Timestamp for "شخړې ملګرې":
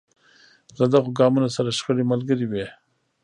1.77-2.45